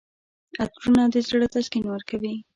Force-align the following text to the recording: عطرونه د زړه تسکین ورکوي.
عطرونه 0.63 1.03
د 1.13 1.15
زړه 1.27 1.47
تسکین 1.53 1.83
ورکوي. 1.89 2.35